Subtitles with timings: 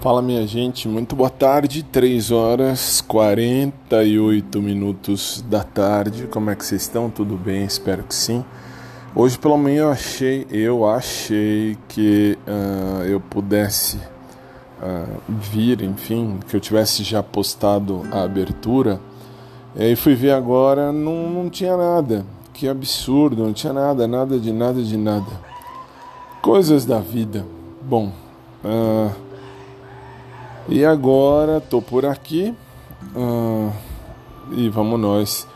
[0.00, 6.28] Fala minha gente, muito boa tarde, 3 horas 48 minutos da tarde.
[6.28, 7.10] Como é que vocês estão?
[7.10, 7.64] Tudo bem?
[7.64, 8.44] Espero que sim.
[9.12, 13.96] Hoje pela manhã eu achei, eu achei que uh, eu pudesse
[14.80, 19.00] uh, vir, enfim, que eu tivesse já postado a abertura.
[19.74, 22.24] E aí fui ver agora, não, não tinha nada.
[22.54, 25.40] Que absurdo, não tinha nada, nada de nada de nada.
[26.40, 27.44] Coisas da vida.
[27.82, 28.12] Bom,
[28.64, 29.27] uh,
[30.68, 32.54] e agora tô por aqui
[33.14, 33.72] uh,
[34.52, 35.46] e vamos nós.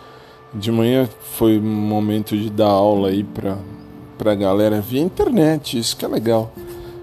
[0.55, 3.57] De manhã foi um momento de dar aula aí pra,
[4.19, 6.53] pra galera via internet, isso que é legal.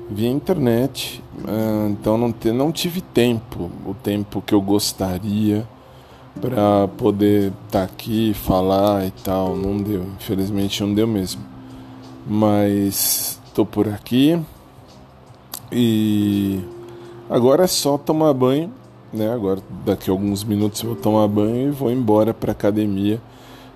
[0.10, 5.68] Via internet, uh, então não, te, não tive tempo, o tempo que eu gostaria
[6.40, 9.56] para poder estar tá aqui, falar e tal.
[9.56, 11.42] Não deu, infelizmente não deu mesmo.
[12.28, 14.40] Mas tô por aqui
[15.72, 16.60] e
[17.30, 18.72] Agora é só tomar banho,
[19.14, 19.32] né?
[19.32, 23.22] Agora daqui a alguns minutos eu vou tomar banho e vou embora para academia,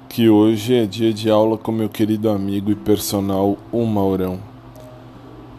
[0.09, 4.39] que hoje é dia de aula com meu querido amigo e personal o Maurão.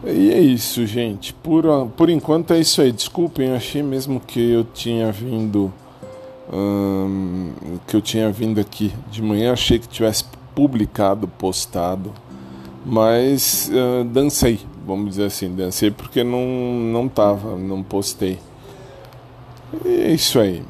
[0.03, 1.33] E é isso, gente.
[1.33, 1.63] Por,
[1.95, 2.91] por enquanto é isso aí.
[2.91, 5.73] Desculpem, achei mesmo que eu tinha vindo
[6.51, 7.51] hum,
[7.87, 12.11] que eu tinha vindo aqui de manhã, achei que tivesse publicado, postado,
[12.85, 18.39] mas uh, dancei, vamos dizer assim, dancei porque não, não tava, não postei.
[19.83, 20.63] E é isso aí.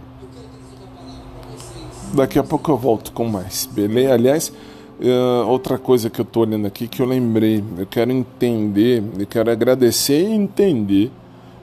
[2.14, 4.14] Daqui a pouco eu volto com mais, beleza?
[4.14, 4.54] Aliás,
[5.00, 9.28] uh, outra coisa que eu tô olhando aqui que eu lembrei, eu quero entender, eu
[9.28, 11.12] quero agradecer e entender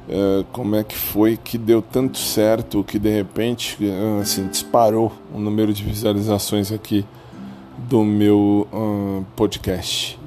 [0.08, 5.10] uh, como é que foi que deu tanto certo que de repente uh, assim, disparou
[5.34, 7.06] o número de visualizações aqui
[7.88, 8.68] do meu
[9.34, 10.18] podcast.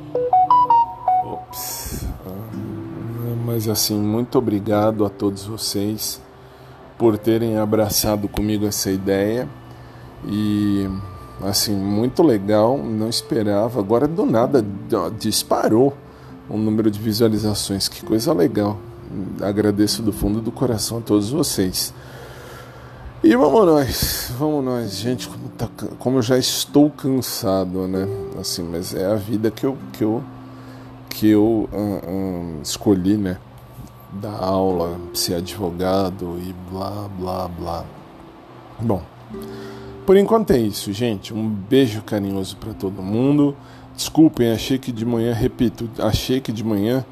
[3.55, 6.21] Mas assim, muito obrigado a todos vocês
[6.97, 9.47] por terem abraçado comigo essa ideia
[10.27, 10.89] e
[11.41, 13.79] assim, muito legal, não esperava.
[13.79, 14.61] Agora do nada
[15.17, 15.95] disparou
[16.49, 18.77] o número de visualizações, que coisa legal.
[19.41, 21.93] Agradeço do fundo do coração a todos vocês.
[23.23, 28.05] E vamos nós, vamos nós, gente, como, tá, como eu já estou cansado, né?
[28.37, 30.21] Assim, mas é a vida que eu, que eu
[31.15, 33.37] que eu uh, uh, escolhi, né?
[34.21, 37.85] Dar aula, ser advogado e blá, blá, blá.
[38.79, 39.01] Bom,
[40.05, 41.33] por enquanto é isso, gente.
[41.33, 43.55] Um beijo carinhoso para todo mundo.
[43.95, 47.05] Desculpem, achei que de manhã, repito, achei que de manhã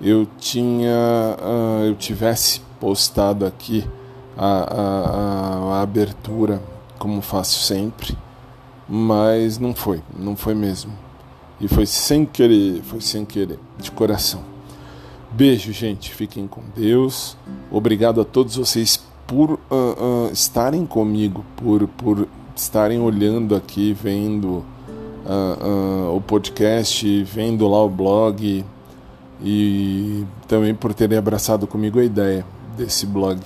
[0.00, 3.84] eu tinha, uh, eu tivesse postado aqui
[4.36, 6.62] a, a, a, abertura,
[6.98, 8.16] como faço sempre,
[8.88, 10.92] mas não foi, não foi mesmo.
[11.60, 14.40] E foi sem querer, foi sem querer, de coração.
[15.30, 16.12] Beijo, gente.
[16.14, 17.36] Fiquem com Deus.
[17.70, 24.64] Obrigado a todos vocês por uh, uh, estarem comigo, por, por estarem olhando aqui, vendo
[25.26, 28.64] uh, o podcast, vendo lá o blog
[29.42, 32.44] e também por terem abraçado comigo a ideia
[32.76, 33.40] desse blog,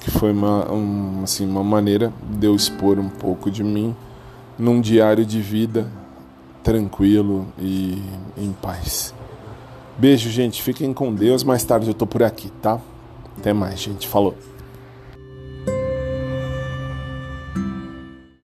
[0.00, 3.94] que foi uma, um, assim, uma maneira de eu expor um pouco de mim
[4.58, 5.86] num diário de vida
[6.62, 8.02] tranquilo e
[8.36, 9.15] em paz.
[9.98, 10.62] Beijo, gente.
[10.62, 11.42] Fiquem com Deus.
[11.42, 12.80] Mais tarde eu tô por aqui, tá?
[13.38, 14.06] Até mais, gente.
[14.06, 14.34] Falou.